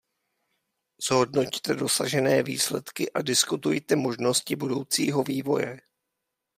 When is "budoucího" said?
4.55-5.23